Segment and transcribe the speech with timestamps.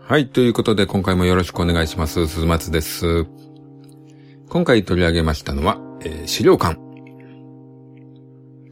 [0.00, 0.28] はい。
[0.30, 2.26] ということで、今回もよろしくお願いします。
[2.26, 3.26] 鈴松です。
[4.48, 6.80] 今回取り上げましたのは、えー、資料館。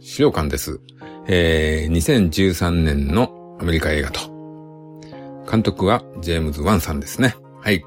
[0.01, 0.81] 資料館です。
[1.27, 4.21] えー、2013年のアメリカ映画と。
[5.51, 7.37] 監督はジェームズ・ワンさんですね。
[7.61, 7.85] はい。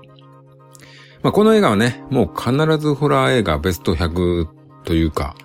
[1.24, 4.59] まあ、この映画はね、もう必ずホラー映画ベスト100
[4.90, 5.36] というか、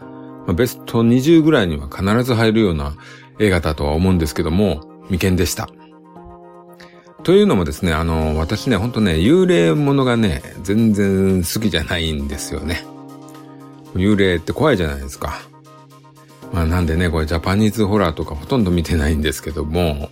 [0.47, 2.95] ま、ベスト20ぐらいには必ず入るような
[3.39, 4.81] 映画だとは思うんですけども、
[5.11, 5.69] 未見でした。
[7.25, 12.87] というのもですね、あの、私ね、ほんとね、幽霊ものがね、全然好きじゃないんですよね。
[13.95, 15.43] 幽霊って怖いじゃないですか。
[16.51, 20.09] まあなんでね、これジャパニーズホラーとかほとんど見てないんですけども、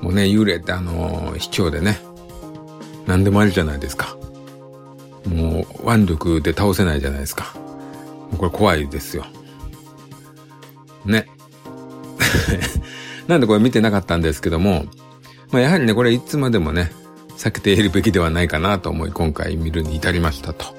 [0.00, 2.00] もうね、幽霊ってあの、卑怯でね、
[3.06, 4.16] 何でもありじゃないですか。
[5.28, 7.54] もう腕力で倒せないじゃないですか。
[8.38, 9.24] これ怖いですよ。
[11.04, 11.26] ね。
[13.28, 14.86] なんでこれ見てなかったんですけども、
[15.50, 16.92] まあ、やはりね、これいつまでもね、
[17.36, 20.74] 避けているべきではないかなと思い、今回見るに至りましたと。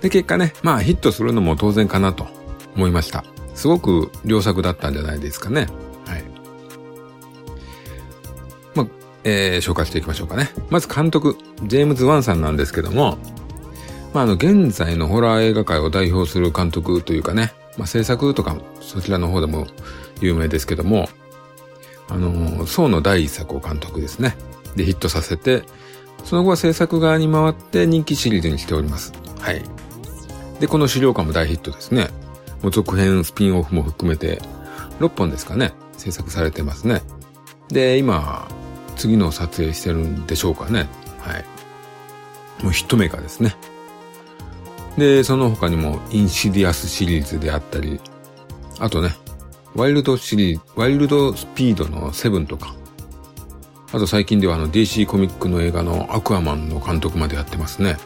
[0.00, 2.26] で、結果ね、まあヒットするのも当然かなと
[2.76, 3.24] 思いました。
[3.54, 5.66] すごく良作だったんじゃないですかね。
[6.06, 6.24] はい。
[8.74, 8.86] まあ、
[9.24, 10.50] えー、紹介していきましょうかね。
[10.70, 13.18] まず監督、ジェームズ・ワンさんなんですけども、
[14.12, 19.66] まあ、あの、現在のホラー映画界を代表する監督というかね、まあ、制作とかもそちらの方でも
[20.20, 21.08] 有名ですけども、
[22.08, 24.36] あの、宋の第一作を監督ですね。
[24.76, 25.62] で、ヒットさせて、
[26.24, 29.12] その後は制作側に回って人気シリーズにしております。
[29.40, 29.62] はい。
[30.60, 32.08] で、この資料館も大ヒットですね。
[32.62, 34.40] もう続編、スピンオフも含めて、
[35.00, 37.02] 6本ですかね、制作されてますね。
[37.68, 38.48] で、今、
[38.96, 40.88] 次の撮影してるんでしょうかね。
[41.20, 42.64] はい。
[42.64, 43.54] もうヒットメーカーですね。
[44.98, 48.00] で、その他にも、インシディアスシリーズであったり、
[48.80, 49.14] あとね、
[49.74, 52.74] ワイルドシリーズ、ワイルドスピードのセブンとか、
[53.92, 57.96] あと最近ではあの DC コミックの映画のアクアマンの監督までやってますね。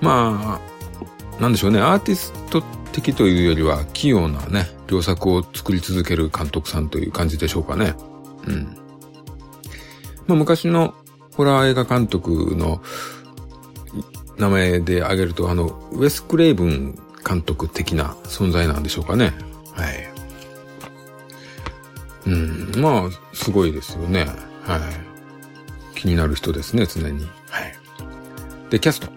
[0.00, 0.60] ま
[1.38, 2.62] あ、なんでしょうね、アーティスト
[2.92, 7.94] 的というよりは器用なね、良作を作り続ける監督さんという感じでしょうかね。
[8.46, 8.76] うん。
[10.26, 10.94] まあ昔の
[11.34, 12.82] ホラー映画監督の
[14.38, 19.32] 名前で挙げると、あの、ウェス・クレイブン監督的な存在なんでしょうかね。
[19.72, 20.14] はい。
[22.26, 24.26] うん、まあ、すごいですよね。
[24.62, 24.80] はい。
[25.98, 27.26] 気になる人ですね、常に。
[27.48, 27.76] はい。
[28.70, 29.08] で、キャスト。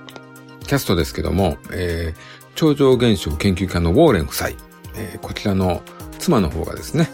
[0.66, 2.20] キャストですけども、えー、
[2.56, 4.50] 超常現象研究家のウォーレン夫妻。
[4.96, 5.82] えー、こちらの
[6.20, 7.10] 妻の方がですね、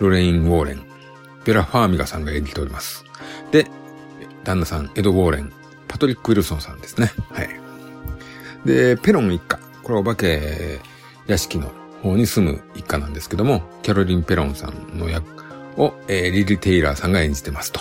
[0.00, 0.82] ロレイン・ウォーレン、
[1.44, 3.04] ベラ・ファーミガさんが演じております。
[3.52, 3.68] で、
[4.42, 5.52] 旦那さん、エド・ウォーレン、
[5.94, 7.12] パトリック・ウィルソンさんですね。
[7.30, 7.48] はい。
[8.64, 9.60] で、ペロン一家。
[9.84, 10.80] これお化け
[11.28, 11.70] 屋敷の
[12.02, 15.24] 方に住む一家なんですけども、キャロリン・ペロンさんの役
[15.76, 17.80] を、えー、リリ・テイラーさんが演じてますと。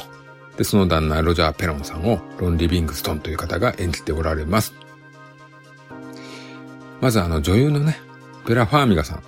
[0.57, 4.75] で、その旦那、ロジャー・ペロンさんをロン・リビングストンという方が演じておられます。
[7.01, 8.00] まずあの女優のね、
[8.45, 9.24] ベラ・ファーミガさん。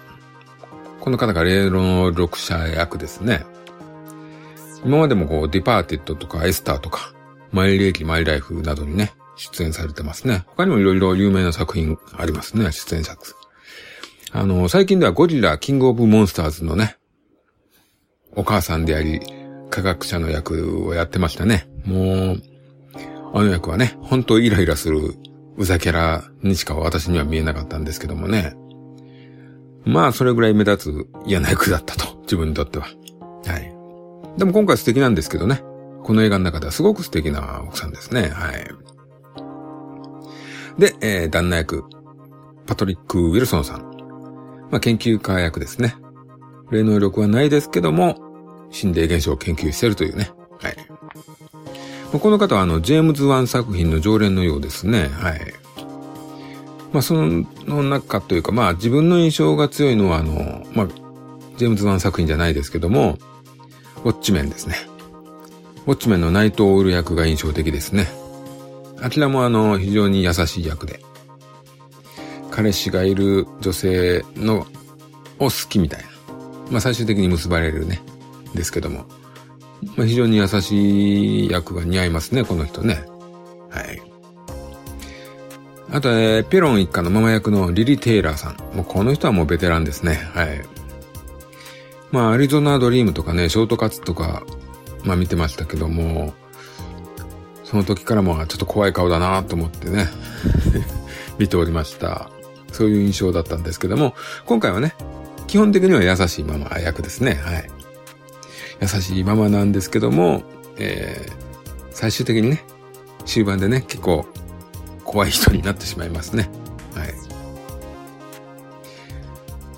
[0.99, 3.47] この方が霊能力者役ですね。
[4.85, 7.14] 今までもこう、ディパーティッドとかエスターとか、
[7.51, 10.43] マイレージ・マイライフなどにね、出演されてますね。
[10.47, 13.35] 他にもいろいろ有名な作品ありますね、出演作。
[14.31, 16.97] あの、最近ではゴジラ、キングオブモンスターズのね、
[18.35, 19.21] お母さんであり、
[19.69, 21.67] 科学者の役をやってましたね。
[21.85, 22.41] もう、
[23.33, 25.15] あの役はね、本当イライラする
[25.57, 28.55] うざキャラにしか私には見えなかったんですけどもね。
[29.85, 32.87] まあ、それぐらい目立つ嫌な役だったと、自分にとっては。
[33.45, 34.37] はい。
[34.37, 35.61] でも今回素敵なんですけどね。
[36.05, 38.29] この映画の中ではすごく素敵な奥さんですね。
[38.29, 38.69] はい。
[40.77, 41.83] で、えー、旦那役、
[42.67, 43.81] パトリック・ウィルソンさん。
[44.69, 45.95] まあ、研究家役ですね。
[46.69, 48.19] 霊能力はないですけども、
[48.69, 50.29] 心霊現象を研究してるというね。
[50.59, 50.77] はい。
[52.13, 55.07] まこの方はあの、ジェームズ・ワン作品の常連のようですね。
[55.07, 55.41] はい。
[56.93, 60.87] まあ、その中というか、まあ、自分の印象が強いのはあの、まあ、
[61.57, 63.17] ジェームズ・ワン作品じゃないですけども、
[64.03, 64.75] ウォッチメンですね。
[65.85, 68.07] ウォッチメンのナイト・オウル役が印象的ですね。
[69.01, 70.99] あちらもあの、非常に優しい役で。
[72.49, 74.65] 彼氏がいる女性の、
[75.37, 76.07] を好きみたいな。
[76.71, 78.01] まあ最終的に結ばれるね。
[78.55, 79.05] ですけども。
[79.95, 83.03] まあ非常に優しい役が似合いますね、この人ね。
[83.69, 84.01] はい。
[85.91, 88.57] あと、えー、ペロン一家のママ役のリリ・テイラーさん。
[88.75, 90.29] もうこの人はもうベテランですね。
[90.33, 90.61] はい。
[92.11, 94.43] まあ、アリゾナドリームとかね、ショートカツとか、
[95.05, 96.33] まあ見てましたけども、
[97.63, 100.07] その時からもちょっと怖い顔だなと思ってね、
[101.39, 102.29] 見ておりました。
[102.71, 104.13] そういう印象だったんですけども、
[104.45, 104.95] 今回はね、
[105.47, 107.35] 基本的には優しいママ役ですね。
[107.35, 107.69] はい。
[108.81, 110.43] 優しいママなんですけども、
[110.77, 111.31] えー、
[111.91, 112.65] 最終的にね、
[113.25, 114.25] 終盤でね、結構
[115.03, 116.49] 怖い人になってしまいますね。
[116.93, 117.13] はい。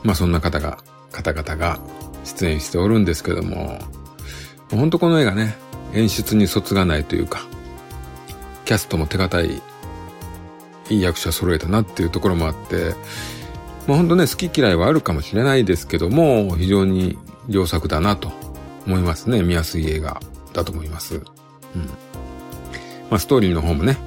[0.03, 0.79] まあそんな方が、
[1.11, 1.79] 方々が
[2.23, 3.79] 出演しておるんですけども、
[4.71, 5.55] 本当この映画ね、
[5.93, 7.45] 演出に卒がないというか、
[8.65, 9.61] キャストも手堅い、
[10.89, 12.93] いい役者揃えたなっていうところもあって、
[13.87, 17.17] まあ本当ね、好き嫌いはあるかもしれないですけども、非常に
[17.47, 18.31] 良作だなと
[18.85, 19.41] 思いますね。
[19.41, 20.19] 見やすい映画
[20.53, 21.15] だと思います。
[21.15, 21.21] うん。
[23.09, 23.97] まあストーリーの方もね、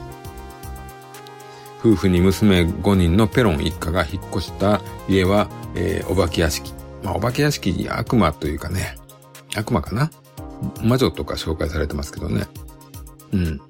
[1.81, 6.75] 夫婦に娘5人のペロン一家が引っ越した家は、えー、お化け屋敷。
[7.03, 8.97] まあ、お化け屋敷、悪魔というかね、
[9.57, 10.11] 悪魔かな
[10.83, 12.47] 魔女とか紹介されてますけどね。
[13.33, 13.61] うん。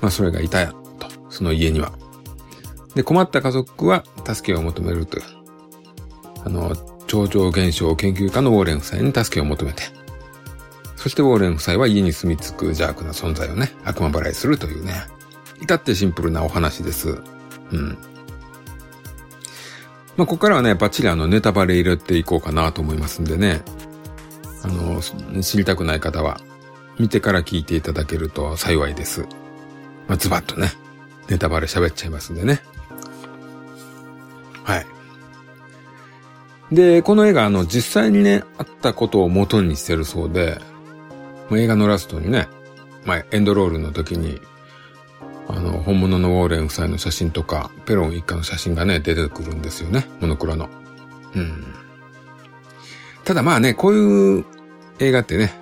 [0.00, 1.92] まあ、それがいたやと、その家には。
[2.94, 5.24] で、困った家族は助けを求めるという。
[6.44, 6.74] あの、
[7.06, 9.82] 超常現象研究家のウォーレン夫妻に助けを求めて。
[10.96, 14.94] そしてウォーレン夫妻は家に住み着く邪悪な存在をね、悪魔払いするというね。
[15.62, 17.18] 至ってシンプルなお話です。
[17.72, 17.98] うん。
[20.16, 23.62] まあ、ここからはね、バッチリあの、ネタバレ入れていこうかなと思いますんでね。
[24.62, 25.00] あの、
[25.42, 26.40] 知りたくない方は、
[26.98, 29.26] 見てから聞いていただけると幸いです。
[30.06, 30.72] まあ、ズバッとね、
[31.28, 32.60] ネタバレ喋っちゃいますんでね。
[34.64, 34.86] はい。
[36.72, 40.60] で、この映画、あの、実際にね、あったことを元にしてるそうで、
[41.48, 42.48] まあ、映画のラストにね、
[43.04, 44.40] まあ、エンドロールの時に、
[45.48, 50.06] あの、本物のウォーレン夫妻の写真とか、ペロン一家の写真がね、出てくるんですよね。
[50.20, 50.68] モノクロの。
[51.34, 51.79] うん。
[53.24, 54.44] ただまあね、こういう
[54.98, 55.52] 映画ってね、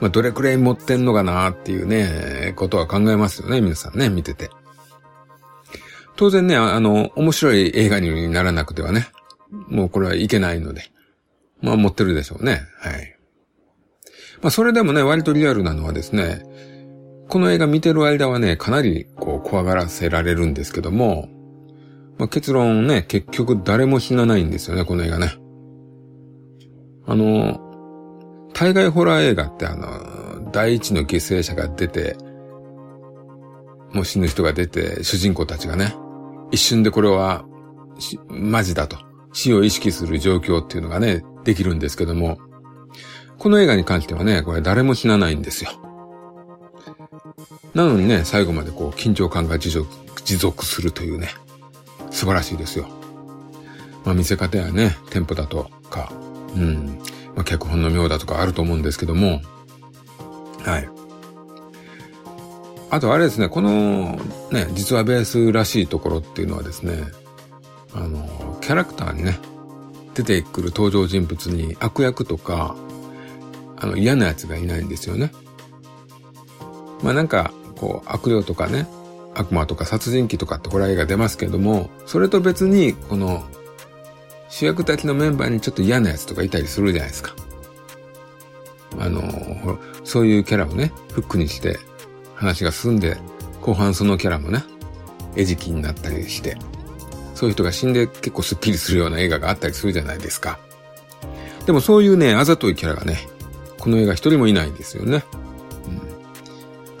[0.00, 4.50] まあどれくらい持ってんのかなっていうね、ことは考えますよね、皆さんね、見てて。
[6.16, 9.08] 当然ね、あの、面白い映画にならなくてはね、
[9.68, 10.82] もうこれはいけないので、
[11.60, 12.62] まあ持ってるでしょうね。
[12.78, 13.16] はい。
[14.42, 16.44] まあそれでもね、割とリアルなのはですね、
[17.28, 21.28] この映画見てる間はね、かなりこう怖がらせられるんですけども、
[22.18, 25.34] まあ、結論ね、結局誰も死なないんですよね、この映画ね。
[27.06, 27.60] あの、
[28.54, 32.16] 大概ホラー映画ってあの、第一の犠牲者が出て、
[33.92, 35.94] もう死ぬ人が出て、主人公たちがね、
[36.50, 37.44] 一瞬でこれは、
[38.28, 38.96] マジだと、
[39.32, 42.38] 死を意識する状況っていうのがね、できるんですけども、
[43.38, 45.70] この映画に関してはね、これ誰も死なないんですよ。
[47.74, 49.88] なのにね、最後までこう、緊張感が持続、
[50.24, 51.28] 持続するというね、
[52.10, 52.86] 素晴らしいですよ。
[54.04, 56.12] まあ見せ方やね、テンポだとか、
[56.56, 56.98] うん、
[57.34, 59.40] まあ脚本の妙だとかあると思うんですけども、
[60.64, 60.88] はい。
[62.90, 64.16] あとあれですね、この
[64.52, 67.02] ね、実はベースらしいところっていうのはですね、
[67.92, 69.38] あの、キャラクターにね、
[70.14, 72.76] 出てくる登場人物に悪役とか、
[73.76, 75.32] あの嫌なやつがいないんですよね。
[77.02, 78.86] まあなんか、こう、悪霊とかね、
[79.34, 83.44] 悪魔とか殺人鬼とかってホラー映画出ますけども、それと別に、この、
[84.54, 87.34] 主役たちのメンバーにちょっと嫌なやつとかいたりするじゃないですか。
[89.00, 89.20] あの、
[90.04, 91.76] そういうキャラをね、フックにして
[92.36, 93.16] 話が進んで、
[93.60, 94.62] 後半そのキャラもね、
[95.34, 96.56] 餌食になったりして、
[97.34, 100.60] そういう人が死んで結構スッキリするような映画があったりするじゃないですか。
[101.66, 103.26] でもそういうね、あざといキャラがね、
[103.80, 105.24] この映画一人もいないんですよね。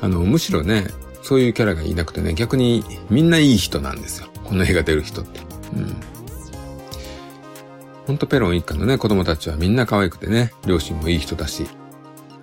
[0.00, 0.88] んあの、むしろね、
[1.22, 4.26] そういうキャラがいなくてね、逆にみんないい人なんですよ。
[4.42, 5.38] この映画出る人って。
[5.76, 6.13] うん。
[8.06, 11.66] ほんとペロン一家のね、子供たちはみんな可愛くてね、両親もいい人だし、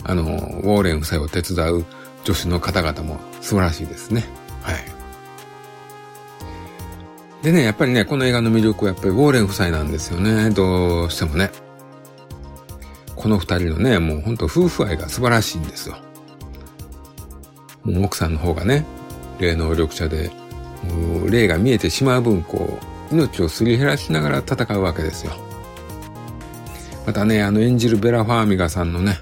[0.03, 1.85] あの、ウォーレン夫妻を手伝う
[2.23, 4.25] 女子の方々も素晴らしいですね。
[4.63, 4.85] はい。
[7.43, 10.49] でね、やっぱりね、この映画の魅力はやっぱりウォーレン夫妻なんですよね。
[10.51, 11.51] どうしてもね。
[13.15, 15.97] この二人のね、もうほんと夫婦愛が素晴らしいんですよ。
[17.83, 18.85] もう奥さんの方がね、
[19.39, 20.31] 霊能力者で、
[20.83, 22.79] もう霊が見えてしまう分、こ
[23.11, 25.33] う、命をすり減らしながら戦うわけですよ。
[27.05, 29.19] またね、あの演じるベラ・ファーミガさんのね、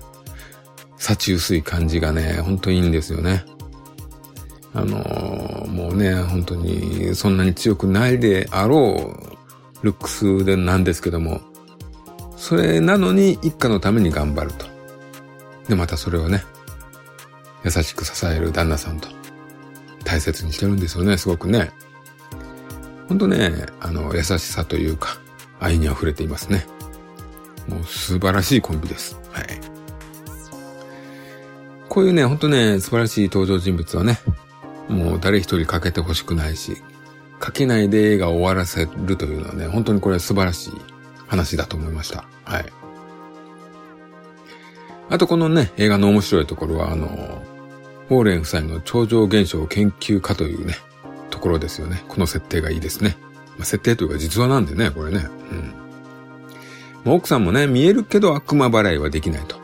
[0.97, 3.45] 幸薄い感じがね、ほんといいんですよね。
[4.73, 9.15] あのー、もうね、本当にそんなに強くないであろ
[9.81, 11.41] うルックスでなんですけども、
[12.37, 14.65] それなのに一家のために頑張ると。
[15.67, 16.43] で、またそれをね、
[17.63, 19.09] 優しく支える旦那さんと
[20.03, 21.71] 大切にしてるんですよね、すごくね。
[23.07, 25.17] ほんとね、あの、優しさというか、
[25.59, 26.65] 愛に溢れていますね。
[27.69, 29.19] もう素晴らしいコンビです。
[29.31, 29.45] はい。
[31.87, 34.19] こういうね、ほんとね、素晴らしい登場人物はね、
[34.87, 36.77] もう誰一人欠けてほしくないし、
[37.39, 40.71] かけないで映画を終わらせるというのはね、本当にこれ素晴らしい
[41.27, 42.25] 話だと思いました。
[42.43, 42.65] はい。
[45.09, 47.41] あとこのね、映画の面白いところは、あの、
[48.09, 50.75] ウォーレン夫妻の超常現象研究家というね、
[51.29, 52.03] ところですよね。
[52.07, 53.17] この設定がいいですね。
[53.57, 55.25] まあ、設定というか実話なんでね、これね。
[55.51, 55.78] うん。
[57.05, 59.57] 奥さんもね、見えるけど悪魔払いはできないと。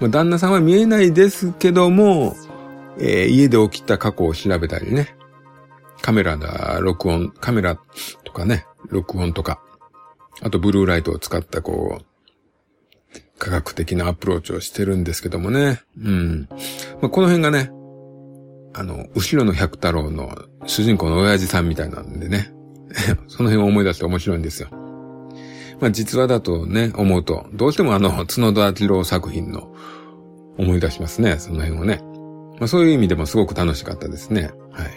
[0.00, 2.34] まあ、旦那さんは見えないですけども、
[2.98, 5.16] えー、家で起きた過去を調べたりね。
[6.00, 7.78] カメラだ、録音、カメラ
[8.24, 9.60] とかね、録音とか。
[10.42, 15.80] あと、ブルーライトを使ったこう、科学的なアプローチをしてるんですけどもね。
[15.98, 16.48] うん。
[17.00, 17.70] まあ、この辺がね、
[18.74, 22.52] あの、後ろの百太郎の主人公の親父さんみたいなんでね。
[23.28, 24.68] その辺を思い出して面白いんですよ。
[25.80, 29.74] まあ実話だとね、思うと、どうしてもあの、角田明郎作品の
[30.58, 32.00] 思い出しますね、その辺をね。
[32.58, 34.52] まあそういう意味でもすごく楽しかったですね。
[34.70, 34.90] はい。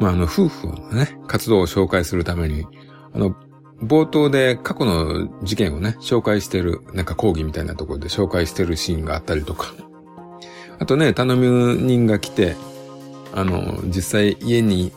[0.00, 2.66] まああの、夫婦のね、活動を紹介するために、
[3.12, 3.36] あの、
[3.82, 9.74] 冒頭で過去の事件をね、紹介してる、なんか講義みたいなところで紹介してるシーンがあったりとか。
[10.78, 11.48] あとね、頼み
[11.82, 12.56] 人が来て、
[13.34, 14.92] あの、実際家に、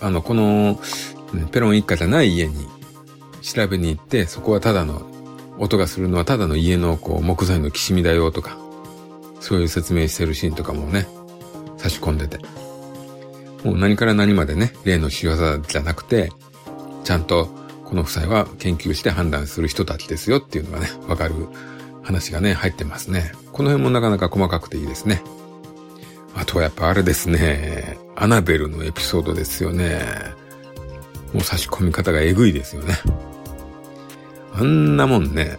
[0.00, 0.78] あの、この、
[1.50, 2.66] ペロン一家じゃない家に
[3.42, 5.02] 調べに行って、そこはただの、
[5.58, 8.58] 音がするのはただの家のこう木材のきしみだよとか、
[9.40, 11.06] そういう説明してるシーンとかもね、
[11.78, 12.38] 差し込んでて。
[13.64, 16.30] もう何から何までね、例の仕業じゃなくて、
[17.04, 17.48] ちゃんと
[17.84, 21.34] この夫妻は研究して判断する人たちですよっていうのがね、わかる
[22.02, 23.32] 話がね、入ってますね。
[23.52, 25.22] この辺もなかなか細かくていいですね。
[26.34, 30.02] あとはやっぱあれですね、アナベルのエピソードですよね。
[31.36, 32.94] もう差し込み方がえぐいですよね。
[34.54, 35.58] あんなもんね、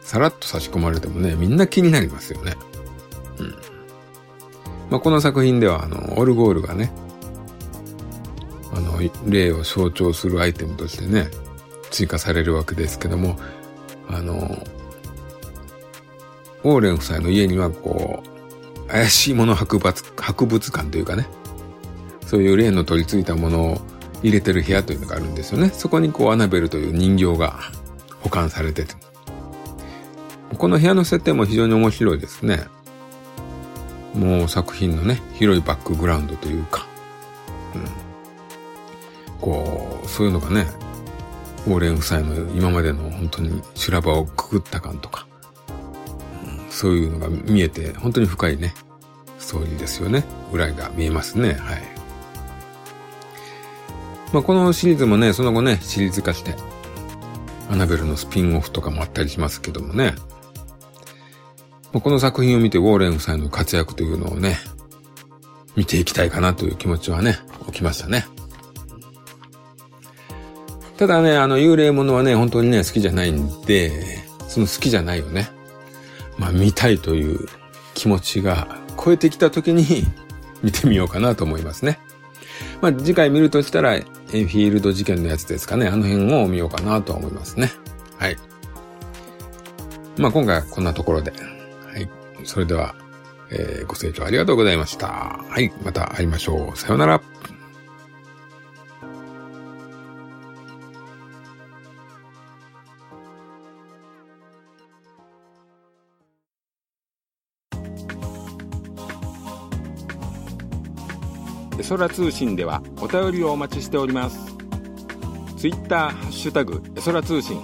[0.00, 2.54] さらっと差し込まれてもね、みんな気になりますよね。
[3.38, 3.50] うん。
[4.90, 6.92] まあ、この作品では、あの、オルゴールがね、
[8.74, 11.28] あの、霊を象徴するアイテムとしてね、
[11.92, 13.38] 追加されるわけですけども、
[14.08, 14.66] あの、
[16.64, 18.24] オーレン夫妻の家にはこ
[18.88, 21.28] う、怪しいもの博物博物館というかね、
[22.26, 23.93] そういう霊の取り付いたものを
[24.24, 25.68] 入れてる部屋というのがあるんですよね。
[25.68, 27.60] そこにこうアナベルという人形が
[28.20, 28.94] 保管されてて。
[30.56, 32.64] この部屋の設定も非常に面白いですね。
[34.14, 36.86] もう作品のね、広いバックグラウンドというか、
[37.74, 40.68] うん、こう、そういうのがね、
[41.66, 45.26] オーレン夫妻の今までの本当に修羅場をくぐった感とか、
[46.44, 48.72] うん、そういうのが見えて、本当に深いね、
[49.38, 50.24] ストーリーですよね。
[50.52, 51.54] 裏が見えますね。
[51.54, 51.93] はい。
[54.32, 56.54] まあ、このシリーズもね、その後ね、シリーズ化して、
[57.70, 60.14] アナベルのスピンオフとかもあったりしますけどもね。
[61.92, 64.58] まあ、この作品を見てウォーレン夫妻の活躍というのをね、
[65.76, 68.26] 見ていきたいかなという気持ちはね、起きましたね。
[70.96, 75.48] ただね、あの、幽霊ものはね、本当にね、好きじゃないんで、その好きじゃないよね。
[76.38, 77.48] まあ、見たいという
[77.94, 80.04] 気持ちが超えてきた時に
[80.62, 81.98] 見てみようかなと思いますね。
[82.84, 85.88] まあ、次回見るとしたら、エンフィールド事件のやつですかね。
[85.88, 87.72] あの辺を見ようかなと思いますね。
[88.18, 88.36] はい。
[90.18, 91.30] まあ、今回はこんなところで。
[91.30, 92.06] はい。
[92.44, 92.94] それでは、
[93.50, 95.06] えー、ご清聴ありがとうございました。
[95.48, 95.72] はい。
[95.82, 96.76] また会いましょう。
[96.76, 97.22] さようなら。
[111.78, 114.54] エソラ通信ではお便りをお待ちしております。
[115.56, 117.60] ツイッターハッシュタグエソラ通信。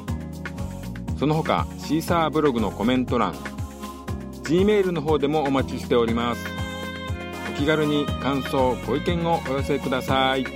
[1.19, 3.35] その他シーサーブログのコメント欄
[4.45, 6.45] G メールの方でもお待ちしております。
[7.55, 10.47] お気軽に感想ご意見をお寄せください。